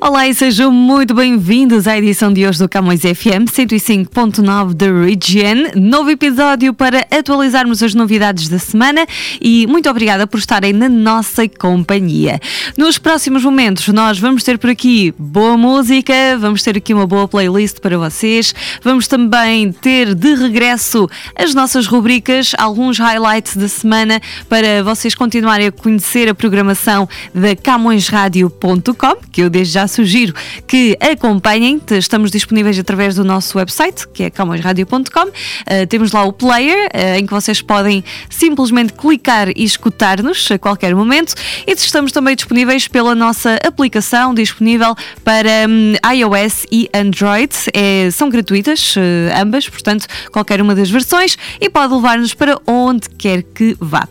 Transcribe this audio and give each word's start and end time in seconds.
Olá 0.00 0.28
e 0.28 0.34
sejam 0.34 0.70
muito 0.70 1.12
bem-vindos 1.12 1.88
à 1.88 1.98
edição 1.98 2.32
de 2.32 2.46
hoje 2.46 2.60
do 2.60 2.68
Camões 2.68 3.00
FM 3.00 3.50
105.9 3.50 4.72
da 4.72 4.86
Region. 4.86 5.72
Novo 5.74 6.08
episódio 6.08 6.72
para 6.72 7.04
atualizarmos 7.10 7.82
as 7.82 7.94
novidades 7.94 8.48
da 8.48 8.60
semana 8.60 9.04
e 9.40 9.66
muito 9.66 9.90
obrigada 9.90 10.24
por 10.24 10.38
estarem 10.38 10.72
na 10.72 10.88
nossa 10.88 11.48
companhia. 11.48 12.40
Nos 12.76 12.96
próximos 12.96 13.42
momentos, 13.42 13.88
nós 13.88 14.20
vamos 14.20 14.44
ter 14.44 14.56
por 14.56 14.70
aqui 14.70 15.12
boa 15.18 15.56
música, 15.56 16.14
vamos 16.38 16.62
ter 16.62 16.76
aqui 16.76 16.94
uma 16.94 17.06
boa 17.06 17.26
playlist 17.26 17.80
para 17.80 17.98
vocês, 17.98 18.54
vamos 18.84 19.08
também 19.08 19.72
ter 19.72 20.14
de 20.14 20.32
regresso 20.36 21.08
as 21.34 21.54
nossas 21.54 21.88
rubricas, 21.88 22.52
alguns 22.56 22.98
highlights 22.98 23.56
da 23.56 23.66
semana 23.66 24.20
para 24.48 24.84
vocês 24.84 25.16
continuarem 25.16 25.66
a 25.66 25.72
conhecer 25.72 26.28
a 26.28 26.34
programação 26.36 27.08
da 27.34 27.56
CamõesRádio.com, 27.56 29.16
que 29.32 29.42
eu 29.42 29.50
desde 29.50 29.74
já 29.74 29.87
sugiro 29.88 30.34
que 30.66 30.96
acompanhem. 31.00 31.80
Estamos 31.90 32.30
disponíveis 32.30 32.78
através 32.78 33.14
do 33.14 33.24
nosso 33.24 33.58
website, 33.58 34.06
que 34.08 34.24
é 34.24 34.30
camõesradio.com. 34.30 35.28
Uh, 35.28 35.86
temos 35.88 36.12
lá 36.12 36.24
o 36.24 36.32
player, 36.32 36.88
uh, 36.88 37.18
em 37.18 37.26
que 37.26 37.32
vocês 37.32 37.60
podem 37.60 38.04
simplesmente 38.30 38.92
clicar 38.92 39.48
e 39.48 39.64
escutar-nos 39.64 40.50
a 40.50 40.58
qualquer 40.58 40.94
momento. 40.94 41.34
E 41.66 41.72
estamos 41.72 42.12
também 42.12 42.36
disponíveis 42.36 42.86
pela 42.86 43.14
nossa 43.14 43.58
aplicação, 43.66 44.34
disponível 44.34 44.94
para 45.24 45.48
um, 45.68 45.94
iOS 46.12 46.66
e 46.70 46.88
Android. 46.94 47.54
É, 47.72 48.10
são 48.10 48.28
gratuitas, 48.28 48.94
uh, 48.96 49.00
ambas, 49.40 49.68
portanto, 49.68 50.06
qualquer 50.30 50.60
uma 50.60 50.74
das 50.74 50.90
versões, 50.90 51.36
e 51.60 51.68
pode 51.70 51.94
levar-nos 51.94 52.34
para 52.34 52.60
onde 52.66 53.08
quer 53.10 53.42
que 53.42 53.76
vá. 53.80 54.06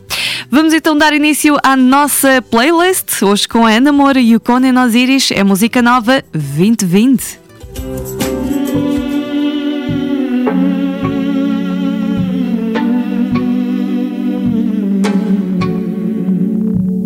Vamos 0.50 0.74
então 0.74 0.98
dar 0.98 1.14
início 1.14 1.58
à 1.64 1.76
nossa 1.76 2.42
playlist, 2.42 3.22
hoje 3.22 3.48
com 3.48 3.66
a 3.66 3.72
Ana 3.72 3.92
Moura 3.92 4.20
e 4.20 4.36
o 4.36 4.40
Conan 4.40 4.84
Osiris, 4.84 5.32
é 5.32 5.44
música 5.44 5.82
nova 5.82 6.24
2020. 6.32 7.40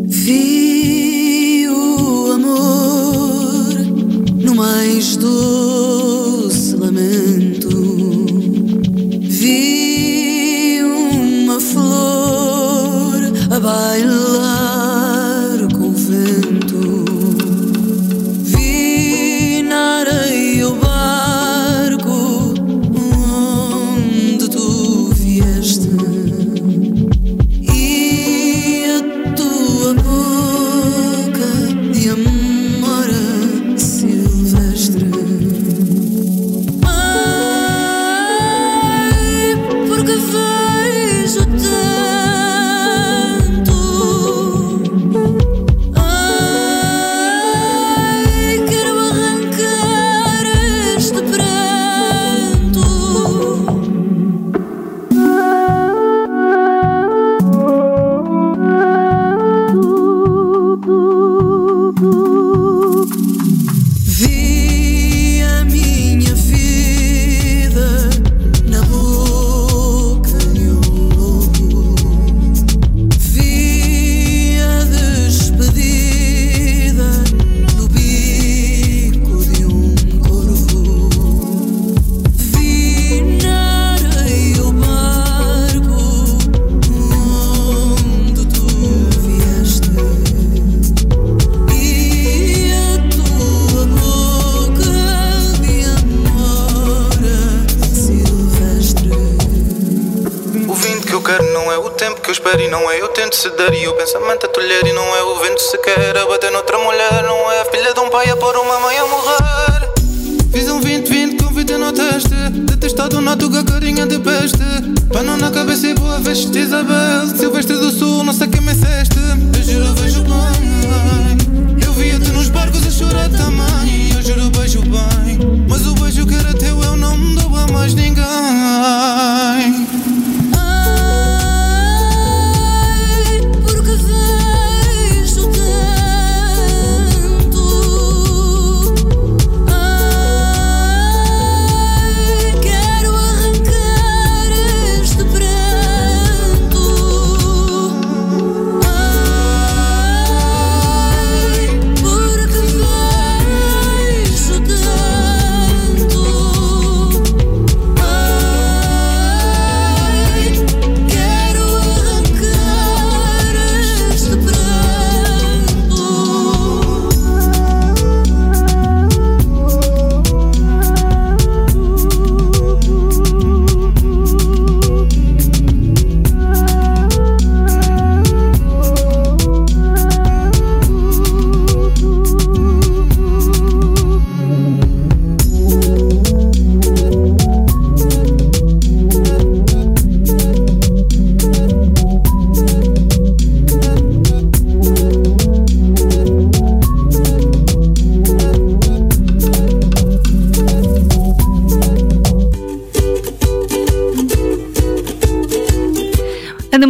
Vi 0.07 1.67
o 1.69 2.31
amor 2.33 3.73
no 4.43 4.55
mais 4.55 5.15
doce 5.15 6.75
lamento. 6.75 7.80
Flor 13.61 14.41
a 14.41 14.70
é 103.47 103.80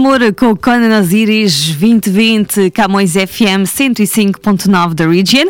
A 0.01 0.03
namora 0.03 0.33
com 0.33 0.55
Conan 0.55 0.99
Osiris 0.99 1.75
2020 1.75 2.71
Camões 2.71 3.11
FM 3.11 3.67
105.9 3.67 4.95
da 4.95 5.07
Region 5.07 5.45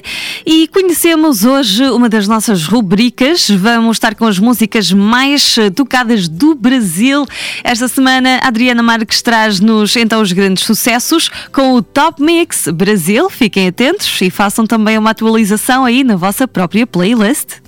e 0.46 0.68
conhecemos 0.68 1.46
hoje 1.46 1.86
uma 1.86 2.10
das 2.10 2.28
nossas 2.28 2.66
rubricas. 2.66 3.50
Vamos 3.50 3.96
estar 3.96 4.14
com 4.14 4.26
as 4.26 4.38
músicas 4.38 4.92
mais 4.92 5.58
eh, 5.58 5.70
tocadas 5.70 6.28
do 6.28 6.54
Brasil. 6.54 7.26
Esta 7.64 7.88
semana, 7.88 8.42
Adriana 8.44 8.84
Marques 8.84 9.22
traz-nos 9.22 9.96
então 9.96 10.22
os 10.22 10.34
grandes 10.34 10.66
sucessos 10.66 11.30
com 11.54 11.76
o 11.76 11.82
Top 11.82 12.22
Mix 12.22 12.68
Brasil. 12.68 13.30
Fiquem 13.30 13.70
atentos 13.70 14.22
e 14.22 14.30
façam 14.30 14.68
também 14.68 14.98
uma 14.98 15.12
atualização 15.12 15.86
aí 15.86 16.04
na 16.04 16.18
vossa 16.18 16.46
própria 16.46 16.86
playlist. 16.86 17.62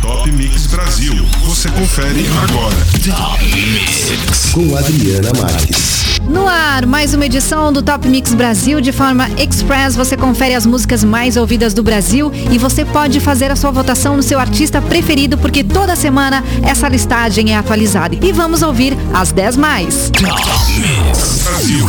Top 0.00 0.30
Mix 0.30 0.68
Brasil. 0.68 1.25
Você 1.66 1.72
confere 1.72 2.24
agora. 2.44 2.76
com 4.52 4.76
Adriana 4.76 5.32
Marques. 5.40 6.20
No 6.28 6.46
ar, 6.46 6.86
mais 6.86 7.12
uma 7.12 7.26
edição 7.26 7.72
do 7.72 7.82
Top 7.82 8.06
Mix 8.08 8.34
Brasil 8.34 8.80
de 8.80 8.92
forma 8.92 9.28
express. 9.36 9.96
Você 9.96 10.16
confere 10.16 10.54
as 10.54 10.64
músicas 10.64 11.02
mais 11.02 11.36
ouvidas 11.36 11.74
do 11.74 11.82
Brasil 11.82 12.30
e 12.52 12.58
você 12.58 12.84
pode 12.84 13.18
fazer 13.18 13.50
a 13.50 13.56
sua 13.56 13.72
votação 13.72 14.16
no 14.16 14.22
seu 14.22 14.38
artista 14.38 14.80
preferido, 14.80 15.36
porque 15.38 15.64
toda 15.64 15.96
semana 15.96 16.44
essa 16.62 16.88
listagem 16.88 17.52
é 17.52 17.56
atualizada. 17.56 18.16
E 18.24 18.32
vamos 18.32 18.62
ouvir 18.62 18.96
as 19.12 19.32
10 19.32 19.56
mais. 19.56 20.10
Brasil. 20.10 21.86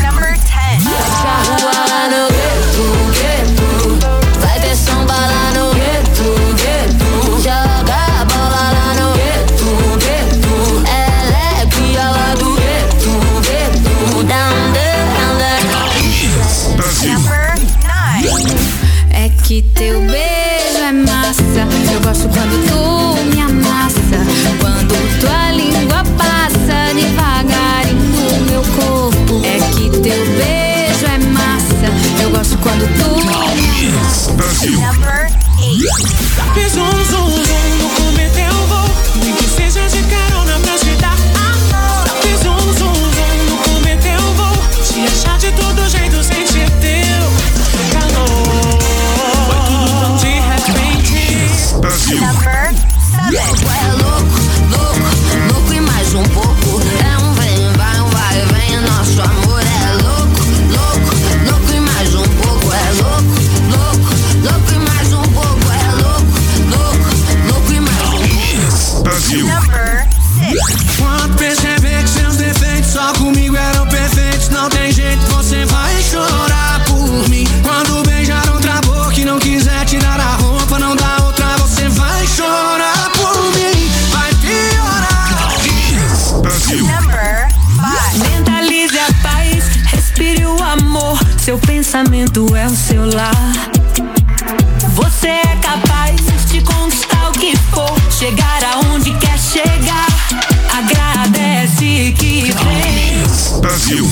Brasil. 103.97 104.05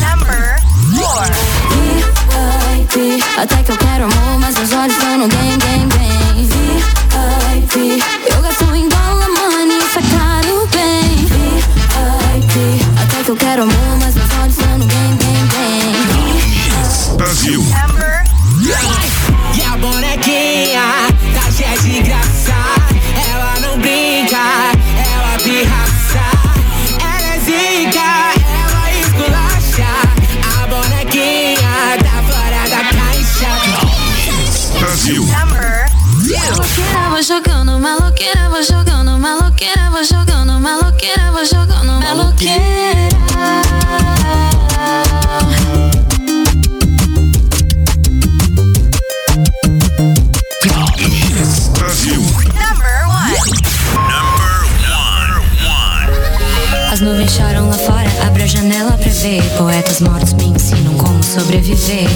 VIP, 2.90 3.24
até 3.38 3.62
que 3.62 3.72
eu 3.72 3.78
quero 3.78 4.06
amor, 4.06 4.40
mas 4.40 4.56
meus 4.56 4.74
olhos 4.74 4.94
estão 4.94 5.18
no 5.18 5.28
game, 5.28 5.58
game, 5.58 5.86
game. 5.86 6.48
VIP, 7.70 8.04
eu 8.32 8.42
gasto 8.42 8.76
em 8.76 8.90
dólar, 8.90 9.30
money, 9.30 9.78
isso 9.78 10.00
é 10.00 10.02
caro, 10.18 10.68
bem. 10.72 11.16
VIP, 12.36 12.86
até 13.00 13.24
que 13.24 13.30
eu 13.30 13.36
quero 13.36 13.64
amor, 13.64 13.85
As 56.96 57.02
nuvens 57.02 57.34
choram 57.34 57.68
lá 57.68 57.78
fora, 57.78 58.10
abre 58.26 58.44
a 58.44 58.48
janela 58.48 58.94
pra 58.94 59.12
ver. 59.12 59.44
Poetas 59.58 60.00
mortos 60.00 60.32
me 60.32 60.46
ensinam 60.46 60.94
como 60.94 61.22
sobreviver. 61.22 62.08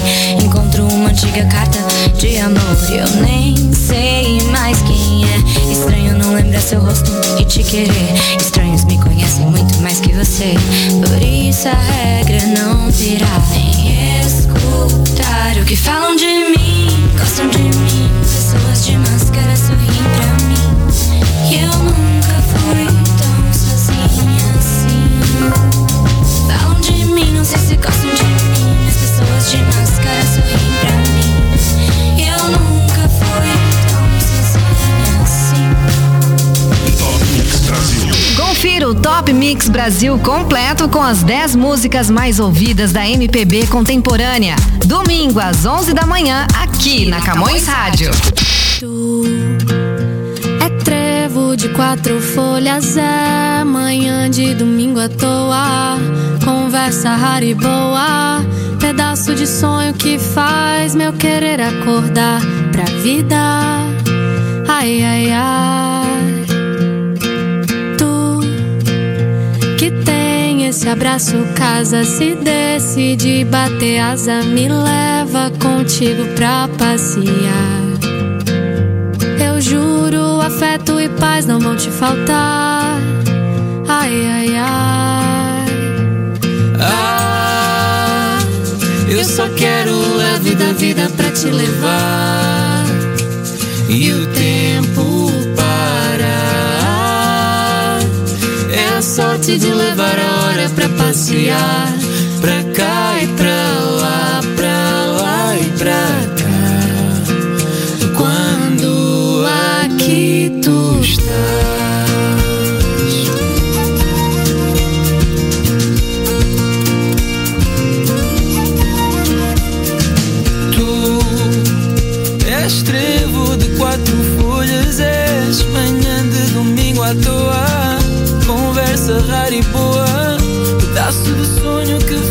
Encontro 0.41 0.87
uma 0.87 1.09
antiga 1.09 1.43
carta 1.47 1.79
de 2.17 2.37
amor 2.37 2.77
e 2.89 2.95
eu 2.95 3.21
nem 3.21 3.73
sei 3.73 4.41
mais 4.43 4.81
quem 4.83 5.25
é. 5.25 5.69
Estranho 5.69 6.17
não 6.17 6.33
lembrar 6.33 6.61
seu 6.61 6.79
rosto 6.79 7.11
e 7.41 7.43
te 7.43 7.61
querer. 7.61 7.91
Estranhos 8.39 8.85
me 8.85 8.97
conhecem 8.99 9.47
muito 9.47 9.77
mais 9.81 9.99
que 9.99 10.13
você. 10.13 10.53
Por 11.05 11.21
isso 11.21 11.67
a 11.67 11.73
regra 11.73 12.39
não 12.57 12.89
virar 12.89 13.49
nem 13.49 14.21
escutar 14.21 15.57
o 15.61 15.65
que 15.65 15.75
falam 15.75 16.15
de 16.15 16.55
mim. 16.57 17.09
Gostam 17.19 17.49
de 17.49 17.63
mim, 17.63 18.09
pessoas 18.21 18.85
de 18.85 18.97
máscara 18.97 19.57
sorriem 19.57 20.05
pra 20.15 20.47
mim. 20.47 21.51
E 21.51 21.63
eu 21.63 21.67
nunca 21.67 22.08
não 27.39 27.45
sei 27.45 27.57
se 27.57 27.75
gostam 27.77 28.13
de 28.15 28.23
mim. 28.25 28.87
As 28.89 28.95
pessoas 28.97 29.49
de 29.49 29.57
máscara 29.63 30.21
sorriem 30.35 30.73
pra 30.81 30.91
mim. 30.91 31.31
E 32.17 32.27
eu 32.27 32.43
nunca 32.51 33.07
fui 33.07 33.53
tão 33.87 34.03
sozinha 34.43 35.23
assim. 35.23 35.71
Top 36.97 37.23
Mix 37.31 37.59
Brasil. 37.61 38.11
Confira 38.35 38.89
o 38.89 38.93
Top 38.93 39.31
Mix 39.31 39.69
Brasil 39.69 40.19
completo 40.19 40.89
com 40.89 41.01
as 41.01 41.23
10 41.23 41.55
músicas 41.55 42.09
mais 42.09 42.41
ouvidas 42.41 42.91
da 42.91 43.07
MPB 43.07 43.67
contemporânea. 43.67 44.57
Domingo 44.85 45.39
às 45.39 45.65
11 45.65 45.93
da 45.93 46.05
manhã, 46.05 46.45
aqui 46.61 47.05
na 47.05 47.21
Camões 47.21 47.65
Rádio. 47.65 48.11
É 48.81 49.88
de 51.55 51.69
quatro 51.69 52.19
folhas, 52.19 52.97
é 52.97 53.63
manhã 53.63 54.29
de 54.29 54.53
domingo 54.55 54.99
à 54.99 55.07
toa. 55.07 55.97
Conversa 56.43 57.09
rara 57.09 57.45
e 57.45 57.53
boa, 57.53 58.41
pedaço 58.79 59.35
de 59.35 59.45
sonho 59.45 59.93
que 59.93 60.17
faz 60.17 60.95
meu 60.95 61.13
querer 61.13 61.61
acordar 61.61 62.41
pra 62.71 62.85
vida. 63.03 63.35
Ai, 64.67 65.03
ai, 65.03 65.31
ai. 65.31 66.45
Tu 67.97 68.39
que 69.77 69.91
tem 70.03 70.67
esse 70.67 70.87
abraço, 70.89 71.35
casa, 71.55 72.03
se 72.03 72.35
decide 72.35 73.45
bater 73.45 73.99
asa, 73.99 74.41
me 74.43 74.67
leva 74.67 75.51
contigo 75.59 76.25
pra 76.35 76.67
passear. 76.77 77.79
Eu 79.45 79.61
juro, 79.61 80.39
afeto 80.41 80.98
paz 81.19 81.45
não 81.45 81.59
vão 81.59 81.75
te 81.75 81.89
faltar. 81.89 82.97
Ai, 83.87 84.25
ai, 84.25 84.55
ai. 84.57 85.65
Ah, 86.79 88.39
eu 89.09 89.23
só 89.23 89.47
quero 89.49 89.93
a 90.35 90.37
vida, 90.39 90.69
a 90.69 90.73
vida 90.73 91.09
pra 91.15 91.29
te 91.31 91.47
levar. 91.47 92.85
E 93.89 94.11
o 94.13 94.27
tempo 94.27 95.31
parar. 95.55 96.29
É 98.71 98.97
a 98.97 99.01
sorte 99.01 99.57
de 99.57 99.73
levar 99.73 100.17
a 100.19 100.45
hora 100.45 100.69
pra 100.69 100.87
passear. 100.89 101.93
Pra 102.39 102.63
cá 102.73 103.17
e 103.21 103.27
pra 103.27 103.48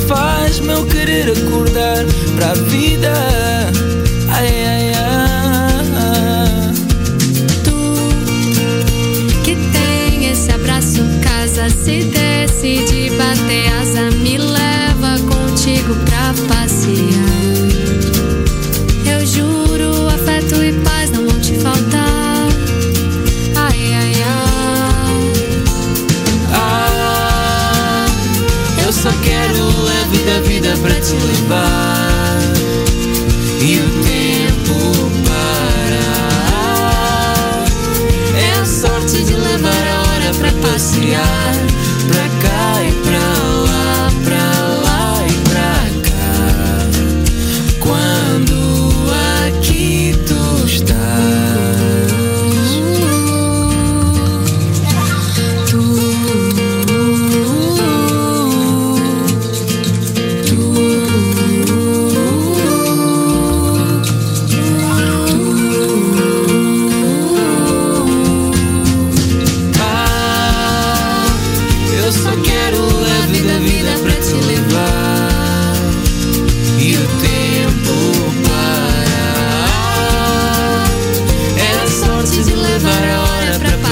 faz 0.09 0.59
meu 0.59 0.87
querer 0.87 1.31
acordar 1.31 2.05
para 2.35 2.50
a 2.50 2.55
vida. 2.55 3.38
Vida 30.69 30.77
pra 30.83 31.01
te 31.01 31.15
levar 31.15 32.39
e 33.61 33.79
o 33.79 33.89
tempo 34.05 34.75
parar. 35.27 36.05
É 38.37 38.61
a 38.61 38.65
sorte 38.67 39.25
de 39.25 39.35
levar 39.35 39.87
a 39.89 40.01
hora 40.03 40.31
pra 40.39 40.53
passear, 40.61 41.48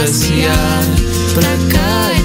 hora 0.06 0.86
pra 1.34 1.42
passear, 1.42 2.15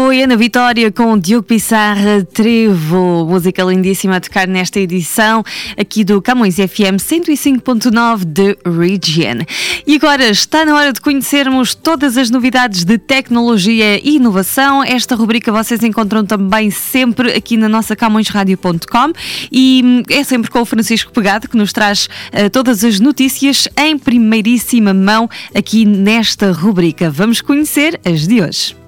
foi 0.00 0.22
Ana 0.22 0.36
Vitória 0.36 0.92
com 0.92 1.18
Diogo 1.18 1.42
Pissarra 1.42 2.22
Trevo, 2.22 3.26
música 3.28 3.64
lindíssima 3.64 4.14
a 4.14 4.20
tocar 4.20 4.46
nesta 4.46 4.78
edição 4.78 5.42
aqui 5.76 6.04
do 6.04 6.22
Camões 6.22 6.54
FM 6.54 7.02
105.9 7.02 8.24
de 8.24 8.56
Region. 8.64 9.44
E 9.84 9.96
agora 9.96 10.30
está 10.30 10.64
na 10.64 10.76
hora 10.76 10.92
de 10.92 11.00
conhecermos 11.00 11.74
todas 11.74 12.16
as 12.16 12.30
novidades 12.30 12.84
de 12.84 12.96
tecnologia 12.96 13.98
e 13.98 14.14
inovação. 14.16 14.84
Esta 14.84 15.16
rubrica 15.16 15.50
vocês 15.50 15.82
encontram 15.82 16.24
também 16.24 16.70
sempre 16.70 17.32
aqui 17.32 17.56
na 17.56 17.68
nossa 17.68 17.96
CamõesRádio.com 17.96 19.12
e 19.50 19.82
hum, 19.84 20.02
é 20.08 20.22
sempre 20.22 20.48
com 20.48 20.60
o 20.60 20.64
Francisco 20.64 21.10
Pegado 21.12 21.48
que 21.48 21.56
nos 21.56 21.72
traz 21.72 22.08
eh, 22.30 22.48
todas 22.48 22.84
as 22.84 23.00
notícias 23.00 23.66
em 23.76 23.98
primeiríssima 23.98 24.94
mão 24.94 25.28
aqui 25.52 25.84
nesta 25.84 26.52
rubrica. 26.52 27.10
Vamos 27.10 27.40
conhecer 27.40 28.00
as 28.04 28.28
de 28.28 28.40
hoje. 28.40 28.87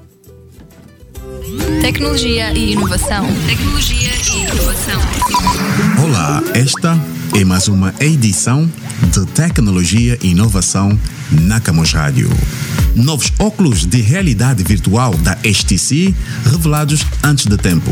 Tecnologia 1.80 2.52
e 2.52 2.72
inovação. 2.72 3.26
Tecnologia 3.46 4.10
e 4.32 4.42
inovação. 4.42 5.00
Olá, 6.04 6.40
esta 6.54 6.96
é 7.36 7.44
mais 7.44 7.66
uma 7.66 7.92
edição 7.98 8.70
de 9.12 9.26
Tecnologia 9.32 10.16
e 10.22 10.28
Inovação 10.28 10.96
na 11.30 11.60
Camos 11.60 11.92
Rádio. 11.92 12.30
Novos 12.94 13.32
óculos 13.38 13.86
de 13.86 14.00
realidade 14.00 14.62
virtual 14.64 15.16
da 15.18 15.32
HTC 15.44 16.14
revelados 16.44 17.06
antes 17.22 17.46
de 17.46 17.56
tempo. 17.56 17.90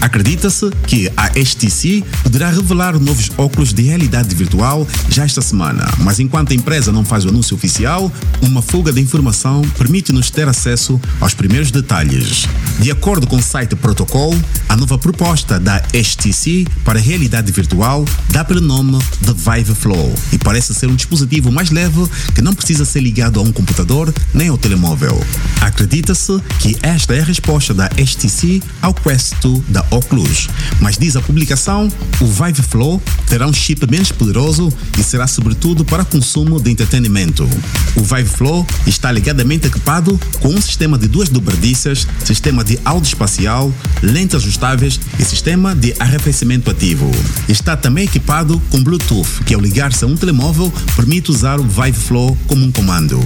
Acredita-se 0.00 0.70
que 0.86 1.10
a 1.16 1.26
HTC 1.26 2.04
poderá 2.22 2.50
revelar 2.50 2.98
novos 3.00 3.30
óculos 3.36 3.72
de 3.72 3.82
realidade 3.82 4.34
virtual 4.34 4.86
já 5.08 5.24
esta 5.24 5.40
semana, 5.40 5.88
mas 5.98 6.20
enquanto 6.20 6.52
a 6.52 6.54
empresa 6.54 6.92
não 6.92 7.04
faz 7.04 7.24
o 7.24 7.30
anúncio 7.30 7.56
oficial, 7.56 8.12
uma 8.40 8.62
fuga 8.62 8.92
de 8.92 9.00
informação 9.00 9.62
permite-nos 9.76 10.30
ter 10.30 10.46
acesso 10.46 11.00
aos 11.20 11.34
primeiros 11.34 11.70
detalhes. 11.70 12.46
De 12.80 12.90
acordo 12.90 13.26
com 13.26 13.36
o 13.36 13.42
site 13.42 13.74
Protocol, 13.74 14.36
a 14.68 14.76
nova 14.76 14.98
proposta 14.98 15.58
da 15.58 15.82
HTC 15.92 16.66
para 16.84 17.00
realidade 17.00 17.50
virtual 17.50 18.04
dá 18.30 18.44
pelo 18.44 18.60
nome 18.60 18.98
de 19.20 19.32
Vive 19.32 19.74
Flow 19.74 20.14
e 20.32 20.38
parece 20.38 20.74
ser 20.74 20.86
um 20.86 20.94
dispositivo 20.94 21.50
mais 21.50 21.70
leve 21.70 22.06
que 22.34 22.42
não 22.42 22.54
precisa 22.58 22.84
ser 22.84 23.00
ligado 23.00 23.38
a 23.38 23.42
um 23.42 23.52
computador 23.52 24.12
nem 24.34 24.48
ao 24.48 24.58
telemóvel. 24.58 25.18
Acredita-se 25.60 26.40
que 26.58 26.76
esta 26.82 27.14
é 27.14 27.20
a 27.20 27.24
resposta 27.24 27.72
da 27.72 27.86
HTC 27.86 28.60
ao 28.82 28.92
Quest 28.92 29.34
2 29.40 29.62
da 29.68 29.84
Oculus, 29.90 30.48
mas 30.80 30.98
diz 30.98 31.14
a 31.16 31.22
publicação, 31.22 31.88
o 32.20 32.26
Vive 32.26 32.62
Flow 32.62 33.00
terá 33.26 33.46
um 33.46 33.52
chip 33.52 33.88
menos 33.88 34.10
poderoso 34.10 34.72
e 34.98 35.02
será 35.02 35.26
sobretudo 35.26 35.84
para 35.84 36.04
consumo 36.04 36.60
de 36.60 36.70
entretenimento. 36.70 37.48
O 37.94 38.02
Vive 38.02 38.28
Flow 38.28 38.66
está 38.86 39.12
ligadamente 39.12 39.68
equipado 39.68 40.18
com 40.40 40.48
um 40.48 40.60
sistema 40.60 40.98
de 40.98 41.06
duas 41.06 41.28
dobradiças, 41.28 42.06
sistema 42.24 42.64
de 42.64 42.78
áudio 42.84 43.08
espacial, 43.08 43.72
lentes 44.02 44.34
ajustáveis 44.34 45.00
e 45.18 45.24
sistema 45.24 45.74
de 45.74 45.94
arrefecimento 45.98 46.70
ativo. 46.70 47.10
Está 47.48 47.76
também 47.76 48.04
equipado 48.04 48.60
com 48.70 48.82
Bluetooth, 48.82 49.44
que 49.46 49.54
ao 49.54 49.60
ligar-se 49.60 50.04
a 50.04 50.06
um 50.06 50.16
telemóvel 50.16 50.72
permite 50.96 51.30
usar 51.30 51.60
o 51.60 51.64
Vive 51.64 51.98
Flow 51.98 52.36
como 52.48 52.64
um 52.64 52.72
comando. 52.72 53.20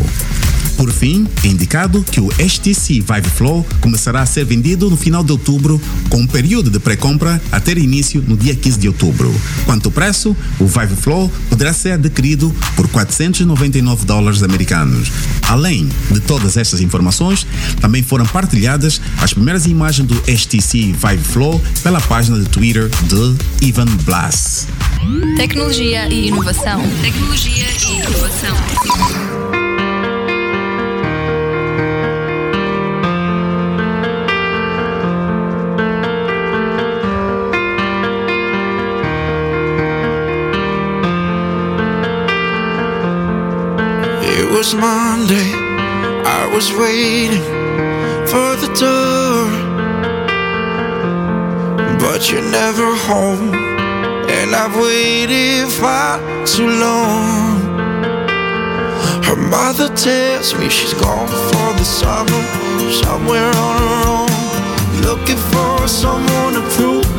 Por 0.77 0.91
fim, 0.91 1.27
é 1.45 1.49
indicado 1.49 2.03
que 2.03 2.21
o 2.21 2.31
HTC 2.33 3.01
Vive 3.01 3.31
Flow 3.37 3.67
começará 3.81 4.23
a 4.23 4.27
ser 4.27 4.45
vendido 4.45 4.89
no 4.91 4.97
final 4.97 5.23
de 5.23 5.33
outubro, 5.33 5.81
com 6.09 6.19
um 6.19 6.27
período 6.27 6.71
de 6.71 6.79
pré-compra 6.79 7.41
a 7.51 7.61
ter 7.61 7.79
início 7.79 8.23
no 8.27 8.37
dia 8.37 8.55
15 8.55 8.79
de 8.79 8.89
outubro. 8.89 9.33
Quanto 9.65 9.87
ao 9.87 9.93
preço, 9.93 10.37
o 10.59 10.67
Vive 10.67 10.97
Flow 10.97 11.31
poderá 11.49 11.73
ser 11.73 11.93
adquirido 11.93 12.55
por 12.75 12.89
499 12.89 14.05
dólares 14.05 14.43
americanos. 14.43 15.11
Além 15.49 15.89
de 16.11 16.21
todas 16.21 16.57
estas 16.57 16.81
informações, 16.81 17.47
também 17.81 18.03
foram 18.03 18.27
partilhadas 18.27 19.01
as 19.21 19.33
primeiras 19.33 19.67
imagens 19.67 20.09
do 20.09 20.15
HTC 20.27 20.93
Vive 20.93 21.25
Flow 21.25 21.63
pela 21.83 22.01
página 22.01 22.39
de 22.39 22.49
Twitter 22.49 22.89
de 23.05 23.67
Ivan 23.67 23.87
Blass. 24.05 24.67
Tecnologia 25.37 26.09
e 26.09 26.29
inovação. 26.29 26.83
Tecnologia 27.01 27.67
e 27.89 28.01
inovação. 28.01 29.62
Was 44.63 44.75
Monday. 44.77 45.51
I 46.39 46.49
was 46.55 46.71
waiting 46.83 47.43
for 48.31 48.51
the 48.63 48.71
door, 48.79 49.43
but 51.99 52.31
you're 52.31 52.49
never 52.63 52.87
home, 53.11 53.53
and 54.39 54.55
I've 54.55 54.77
waited 54.77 55.67
far 55.69 56.21
too 56.47 56.71
long. 56.85 57.59
Her 59.27 59.35
mother 59.35 59.89
tells 59.97 60.55
me 60.55 60.69
she's 60.69 60.95
gone 60.95 61.27
for 61.51 61.69
the 61.81 61.87
summer, 62.01 62.43
somewhere 63.03 63.51
on 63.67 63.75
her 63.83 63.99
own, 64.17 64.33
looking 65.03 65.43
for 65.51 65.89
someone 65.89 66.53
to 66.59 66.63
prove. 66.77 67.11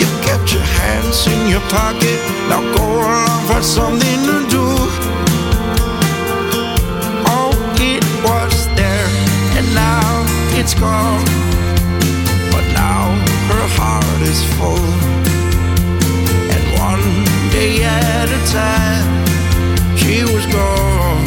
You 0.00 0.06
kept 0.26 0.52
your 0.52 0.68
hands 0.84 1.26
in 1.28 1.48
your 1.48 1.64
pocket, 1.72 2.18
now 2.50 2.60
go 2.76 2.84
along, 2.84 3.40
find 3.48 3.64
something 3.64 4.20
to 4.28 4.46
do. 4.50 4.66
It's 10.58 10.74
gone. 10.74 11.24
But 12.52 12.64
now 12.72 13.12
her 13.52 13.66
heart 13.76 14.20
is 14.22 14.40
full, 14.56 14.88
and 16.54 16.64
one 16.80 17.06
day 17.52 17.84
at 17.84 18.28
a 18.38 18.40
time, 18.50 19.08
she 20.00 20.24
was 20.24 20.44
gone. 20.46 21.24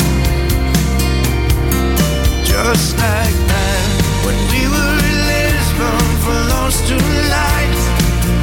Just 2.44 2.98
like 2.98 3.38
that, 3.52 3.88
when 4.26 4.38
we 4.54 4.62
were 4.74 4.98
in 5.10 5.18
Lisbon 5.32 6.06
for 6.26 6.40
those 6.54 6.78
two 6.90 7.06
nights, 7.30 7.84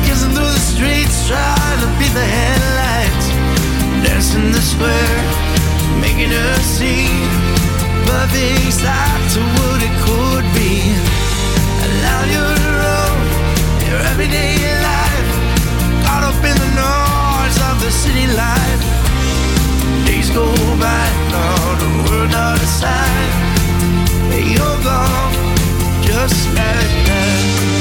kissing 0.07 0.33
through 0.37 0.53
the 0.59 0.65
streets, 0.73 1.27
trying 1.27 1.81
to 1.83 1.89
beat 1.99 2.15
the 2.15 2.29
headlights, 2.37 3.27
dancing 4.07 4.53
the 4.53 4.63
square, 4.63 5.23
making 6.01 6.31
her 6.31 6.55
see 6.63 7.11
perfect 8.07 8.73
start 8.73 9.21
to 9.35 9.56
everyday 14.27 14.83
life, 14.83 16.05
caught 16.05 16.25
up 16.25 16.35
in 16.43 16.57
the 16.59 16.71
noise 16.75 17.59
of 17.71 17.81
the 17.81 17.91
city 17.91 18.27
life. 18.35 18.83
Days 20.05 20.31
go 20.31 20.47
by, 20.81 21.07
not 21.31 21.83
a 21.83 22.11
word, 22.11 22.31
not 22.31 22.59
a 22.59 22.67
sign. 22.67 23.31
You're 24.33 24.83
gone, 24.83 25.33
just 26.03 26.49
like 26.49 27.07
that. 27.07 27.76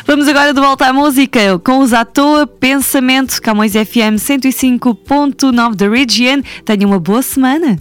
Vamos 0.06 0.28
agora 0.28 0.54
de 0.54 0.60
volta 0.60 0.88
à 0.88 0.94
música 0.94 1.60
com 1.60 1.80
os 1.80 1.94
à 1.94 2.06
toa 2.06 2.46
Pensamento, 2.46 3.42
Camões 3.42 3.74
FM 3.74 4.18
105.9 4.18 5.76
da 5.76 5.90
Region. 5.90 6.42
Tenham 6.64 6.90
uma 6.90 7.00
boa 7.00 7.22
semana. 7.22 7.78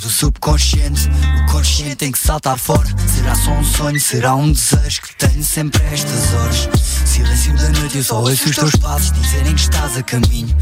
Do 0.00 0.08
subconsciente, 0.08 1.08
o 1.42 1.52
consciente 1.52 1.96
tem 1.96 2.12
que 2.12 2.18
saltar 2.18 2.58
fora. 2.58 2.86
Será 3.14 3.34
só 3.34 3.50
um 3.50 3.64
sonho, 3.64 4.00
será 4.00 4.34
um 4.34 4.50
desejo 4.52 5.02
que 5.02 5.14
tenho 5.16 5.44
sempre 5.44 5.82
a 5.82 5.92
estas 5.92 6.34
horas. 6.34 6.68
Silêncio 7.04 7.56
da 7.56 7.68
noite, 7.68 7.98
eu 7.98 8.04
só 8.04 8.20
ouço 8.20 8.48
os 8.48 8.56
teus 8.56 8.76
passos 8.76 9.12
dizerem 9.12 9.54
que 9.54 9.60
estás 9.60 9.96
a 9.96 10.02
caminho. 10.02 10.56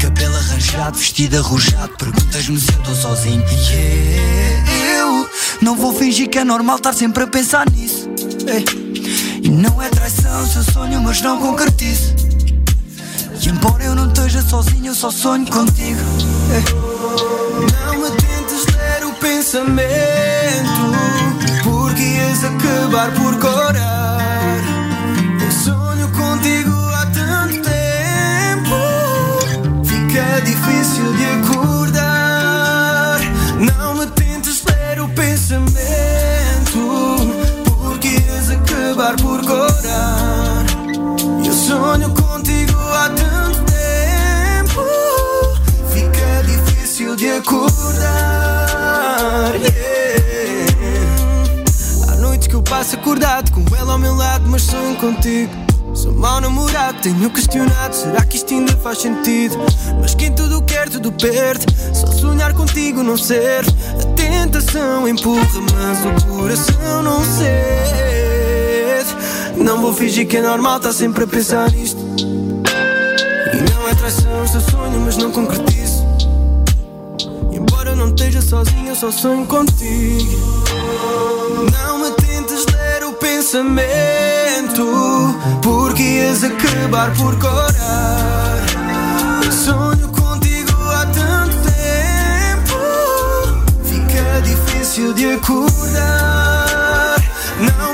Cabelo 0.00 0.36
arranjado, 0.36 0.96
vestido 0.96 1.38
arrojado, 1.38 1.96
perguntas-me 1.96 2.60
se 2.60 2.72
eu 2.72 2.78
estou 2.78 2.94
sozinho. 2.94 3.44
Yeah, 3.48 4.98
eu 4.98 5.30
não 5.60 5.76
vou 5.76 5.92
fingir 5.92 6.28
que 6.28 6.38
é 6.38 6.44
normal 6.44 6.76
estar 6.76 6.92
sempre 6.92 7.24
a 7.24 7.26
pensar 7.26 7.68
nisso. 7.70 8.08
E 9.42 9.48
não 9.48 9.82
é 9.82 9.88
traição 9.88 10.46
se 10.46 10.56
eu 10.56 10.64
sonho, 10.72 11.00
mas 11.00 11.20
não 11.20 11.38
concretizo. 11.38 12.14
E 13.44 13.48
embora 13.48 13.84
eu 13.84 13.94
não 13.94 14.08
esteja 14.08 14.40
sozinho, 14.42 14.86
eu 14.86 14.94
só 14.94 15.10
sonho 15.10 15.46
contigo. 15.50 16.00
Não 17.86 18.00
me 18.00 18.33
pensamento, 19.24 20.92
porque 21.64 22.02
ias 22.02 22.44
acabar 22.44 23.10
por 23.14 23.38
corar. 23.38 24.03
Passo 52.84 52.96
acordado 52.96 53.50
com 53.50 53.64
ela 53.76 53.94
ao 53.94 53.98
meu 53.98 54.14
lado, 54.14 54.44
mas 54.46 54.60
sonho 54.60 54.94
contigo. 54.96 55.50
Sou 55.94 56.12
mau 56.12 56.38
namorado, 56.38 57.00
tenho 57.00 57.30
questionado. 57.30 57.96
Será 57.96 58.22
que 58.26 58.36
isto 58.36 58.52
ainda 58.52 58.76
faz 58.76 58.98
sentido? 58.98 59.56
Mas 60.02 60.14
quem 60.14 60.30
tudo 60.34 60.60
quer, 60.60 60.90
tudo 60.90 61.10
perde. 61.10 61.64
Só 61.94 62.06
sonhar 62.08 62.52
contigo 62.52 63.02
não 63.02 63.16
serve. 63.16 63.70
A 63.98 64.04
tentação 64.14 65.08
empurra, 65.08 65.48
mas 65.72 66.04
o 66.04 66.26
coração 66.26 67.02
não 67.02 67.24
cede. 67.24 67.56
Não 69.56 69.80
vou 69.80 69.94
fingir 69.94 70.26
que 70.26 70.36
é 70.36 70.42
normal, 70.42 70.78
tá 70.78 70.92
sempre 70.92 71.24
a 71.24 71.26
pensar 71.26 71.70
nisto. 71.70 71.98
E 72.18 73.72
não 73.72 73.88
é 73.88 73.94
traição, 73.94 74.30
eu 74.30 74.60
sonho, 74.60 75.00
mas 75.00 75.16
não 75.16 75.30
concretizo. 75.30 76.04
E 77.50 77.56
embora 77.56 77.94
não 77.96 78.08
esteja 78.08 78.42
sozinho, 78.42 78.88
eu 78.88 78.94
só 78.94 79.10
sonho 79.10 79.46
contigo. 79.46 80.64
Não 81.72 81.93
pensamento, 83.54 85.38
porque 85.62 86.02
ias 86.02 86.42
acabar 86.42 87.12
por 87.12 87.38
corar. 87.38 88.60
Sonho 89.52 90.08
contigo 90.08 90.72
há 90.90 91.06
tanto 91.06 91.56
tempo, 91.62 92.74
fica 93.84 94.40
difícil 94.42 95.14
de 95.14 95.34
acordar. 95.34 97.14
Não 97.60 97.93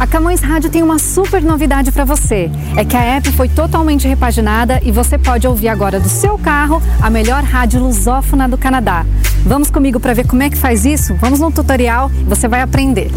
A 0.00 0.06
Camões 0.06 0.40
Rádio 0.40 0.70
tem 0.70 0.82
uma 0.82 0.98
super 0.98 1.42
novidade 1.42 1.92
para 1.92 2.06
você. 2.06 2.50
É 2.74 2.86
que 2.86 2.96
a 2.96 3.02
app 3.02 3.30
foi 3.32 3.50
totalmente 3.50 4.08
repaginada 4.08 4.80
e 4.82 4.90
você 4.90 5.18
pode 5.18 5.46
ouvir 5.46 5.68
agora 5.68 6.00
do 6.00 6.08
seu 6.08 6.38
carro 6.38 6.82
a 7.02 7.10
melhor 7.10 7.44
rádio 7.44 7.82
lusófona 7.82 8.48
do 8.48 8.56
Canadá. 8.56 9.04
Vamos 9.44 9.70
comigo 9.70 10.00
para 10.00 10.14
ver 10.14 10.26
como 10.26 10.42
é 10.42 10.48
que 10.48 10.56
faz 10.56 10.86
isso? 10.86 11.14
Vamos 11.16 11.38
no 11.38 11.52
tutorial 11.52 12.10
e 12.18 12.24
você 12.24 12.48
vai 12.48 12.62
aprender. 12.62 13.10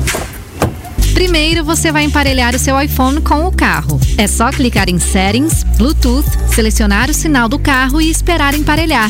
Primeiro, 1.13 1.63
você 1.63 1.89
vai 1.89 2.03
emparelhar 2.03 2.53
o 2.53 2.59
seu 2.59 2.77
iPhone 2.81 3.21
com 3.21 3.47
o 3.47 3.51
carro. 3.53 3.97
É 4.17 4.27
só 4.27 4.51
clicar 4.51 4.89
em 4.89 4.99
Settings, 4.99 5.63
Bluetooth, 5.77 6.27
selecionar 6.53 7.09
o 7.09 7.13
sinal 7.13 7.47
do 7.47 7.57
carro 7.57 8.01
e 8.01 8.11
esperar 8.11 8.53
emparelhar. 8.55 9.09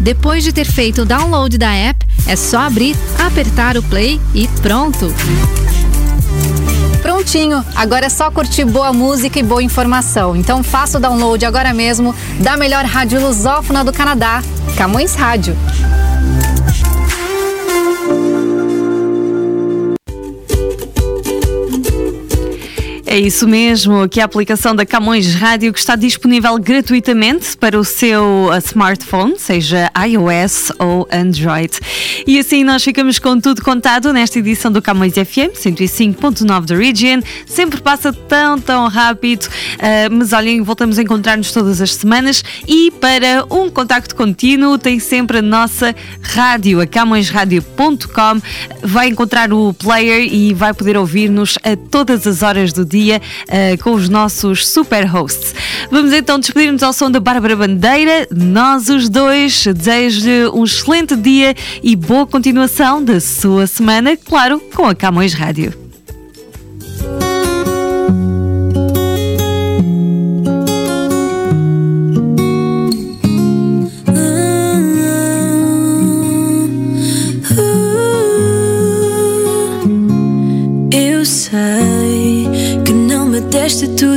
Depois 0.00 0.44
de 0.44 0.52
ter 0.52 0.64
feito 0.64 1.02
o 1.02 1.04
download 1.04 1.58
da 1.58 1.74
app, 1.74 2.06
é 2.30 2.36
só 2.36 2.60
abrir, 2.60 2.96
apertar 3.18 3.76
o 3.76 3.82
play 3.82 4.20
e 4.32 4.46
pronto! 4.62 5.12
Prontinho, 7.02 7.64
agora 7.74 8.06
é 8.06 8.08
só 8.08 8.30
curtir 8.30 8.64
boa 8.64 8.92
música 8.92 9.40
e 9.40 9.42
boa 9.42 9.60
informação. 9.60 10.36
Então 10.36 10.62
faça 10.62 10.98
o 10.98 11.00
download 11.00 11.44
agora 11.44 11.74
mesmo 11.74 12.14
da 12.38 12.56
melhor 12.56 12.84
rádio 12.84 13.20
lusófona 13.20 13.82
do 13.82 13.92
Canadá, 13.92 14.44
Camões 14.76 15.16
Rádio. 15.16 15.56
É 23.12 23.18
isso 23.18 23.48
mesmo, 23.48 24.08
que 24.08 24.20
a 24.20 24.24
aplicação 24.24 24.72
da 24.72 24.86
Camões 24.86 25.34
Rádio 25.34 25.72
que 25.72 25.80
está 25.80 25.96
disponível 25.96 26.56
gratuitamente 26.60 27.56
para 27.56 27.76
o 27.76 27.82
seu 27.82 28.22
uh, 28.22 28.58
smartphone, 28.58 29.36
seja 29.36 29.90
iOS 30.06 30.70
ou 30.78 31.08
Android. 31.12 31.72
E 32.24 32.38
assim 32.38 32.62
nós 32.62 32.84
ficamos 32.84 33.18
com 33.18 33.40
tudo 33.40 33.64
contado 33.64 34.12
nesta 34.12 34.38
edição 34.38 34.70
do 34.70 34.80
Camões 34.80 35.14
FM 35.14 35.58
105.9 35.58 36.66
da 36.66 36.76
Region. 36.76 37.20
Sempre 37.46 37.80
passa 37.80 38.12
tão, 38.12 38.60
tão 38.60 38.86
rápido, 38.86 39.46
uh, 39.46 40.14
mas 40.14 40.32
olhem, 40.32 40.62
voltamos 40.62 40.96
a 40.96 41.02
encontrar-nos 41.02 41.50
todas 41.50 41.80
as 41.80 41.92
semanas 41.96 42.44
e 42.68 42.92
para 42.92 43.44
um 43.50 43.68
contacto 43.68 44.14
contínuo 44.14 44.78
tem 44.78 45.00
sempre 45.00 45.38
a 45.38 45.42
nossa 45.42 45.96
rádio, 46.22 46.80
a 46.80 46.86
camõesradio.com. 46.86 48.40
Vai 48.84 49.08
encontrar 49.08 49.52
o 49.52 49.74
player 49.74 50.32
e 50.32 50.54
vai 50.54 50.72
poder 50.72 50.96
ouvir-nos 50.96 51.58
a 51.64 51.74
todas 51.74 52.24
as 52.24 52.44
horas 52.44 52.72
do 52.72 52.84
dia 52.84 52.99
uh, 53.08 53.82
com 53.82 53.92
os 53.92 54.08
nossos 54.08 54.66
super 54.66 55.06
hosts. 55.06 55.54
Vamos 55.90 56.12
então 56.12 56.38
despedir-nos 56.38 56.82
ao 56.82 56.92
som 56.92 57.10
da 57.10 57.20
Bárbara 57.20 57.56
Bandeira. 57.56 58.26
Nós 58.30 58.88
os 58.88 59.08
dois 59.08 59.64
desejo-lhe 59.64 60.48
um 60.48 60.64
excelente 60.64 61.16
dia 61.16 61.54
e 61.82 61.96
boa 61.96 62.26
continuação 62.26 63.02
da 63.02 63.20
sua 63.20 63.66
semana, 63.66 64.16
claro, 64.16 64.60
com 64.74 64.86
a 64.86 64.94
Camões 64.94 65.32
Rádio. 65.32 65.79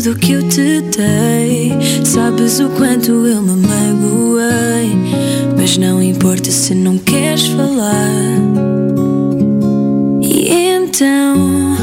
Tudo 0.04 0.18
que 0.18 0.34
eu 0.34 0.50
te 0.50 0.82
dei. 0.82 1.72
Sabes 2.04 2.60
o 2.60 2.68
quanto 2.72 3.12
eu 3.26 3.42
me 3.42 3.56
magoei. 3.56 4.92
Mas 5.58 5.78
não 5.78 6.04
importa 6.04 6.52
se 6.52 6.76
não 6.76 6.98
queres 6.98 7.48
falar. 7.48 8.10
E 10.22 10.50
então 10.50 11.78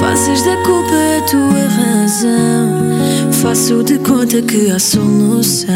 fazes 0.00 0.42
da 0.42 0.56
culpa 0.56 0.92
a 1.18 1.22
tua 1.30 1.68
razão. 1.68 3.30
Faço 3.30 3.84
de 3.84 3.98
conta 4.00 4.42
que 4.42 4.68
há 4.68 4.78
solução. 4.80 5.68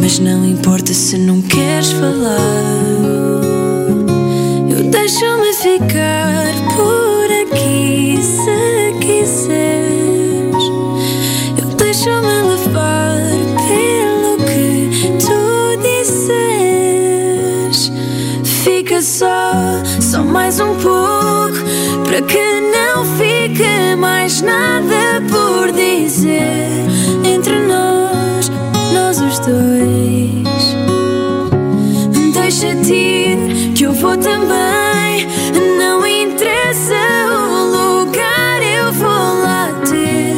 Mas 0.00 0.20
não 0.20 0.44
importa 0.44 0.94
se 0.94 1.18
não 1.18 1.42
queres 1.42 1.90
falar. 1.90 2.38
Eu 4.70 4.84
deixo-me 4.90 5.52
ficar 5.54 6.17
mais 23.98 24.40
nada 24.42 25.20
por 25.28 25.72
dizer 25.72 26.68
entre 27.24 27.58
nós, 27.66 28.50
nós 28.94 29.20
os 29.20 29.38
dois. 29.40 30.76
Deixa-te 32.32 32.94
ir, 32.94 33.72
que 33.74 33.84
eu 33.84 33.92
vou 33.92 34.16
também. 34.16 35.26
Não 35.78 36.06
interessa 36.06 36.94
o 37.28 38.02
lugar, 38.04 38.62
eu 38.62 38.92
vou 38.92 39.08
lá 39.08 39.68
ter. 39.84 40.34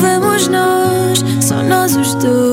Vamos 0.00 0.48
nós, 0.48 1.24
só 1.40 1.62
nós 1.62 1.96
os 1.96 2.14
dois. 2.14 2.43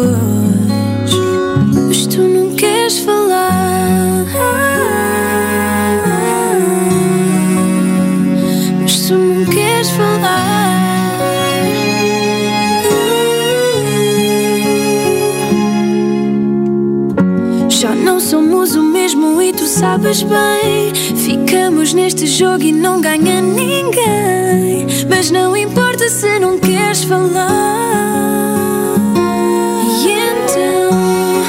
Sabes 19.92 20.24
bem. 20.24 20.94
Ficamos 21.18 21.94
neste 21.94 22.26
jogo 22.26 22.64
e 22.64 22.72
não 22.72 23.02
ganha 23.02 23.42
ninguém. 23.42 24.88
Mas 25.10 25.30
não 25.30 25.56
importa 25.58 26.08
se 26.08 26.40
não 26.40 26.58
queres 26.58 27.04
falar. 27.04 28.96
E 30.06 30.12
então 30.12 31.44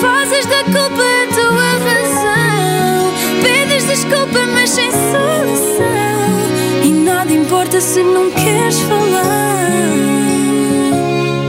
fazes 0.00 0.44
da 0.46 0.64
culpa 0.64 1.04
a 1.04 1.26
tua 1.34 1.70
razão. 1.86 3.12
Pedes 3.42 3.86
desculpa, 3.86 4.44
mas 4.52 4.70
sem 4.70 4.90
solução. 4.90 5.84
E 6.82 6.88
nada 6.88 7.32
importa 7.32 7.80
se 7.80 8.02
não 8.02 8.28
queres 8.32 8.80
falar. 8.80 9.70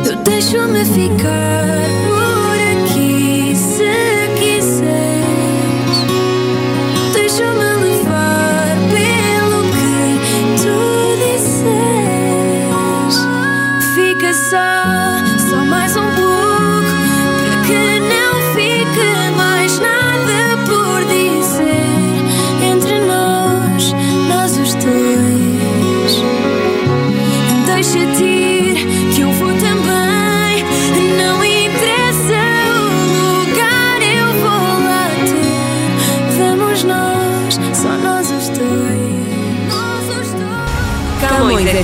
Eu 0.07 0.15
deixo-me 0.17 0.85
ficar 0.85 2.04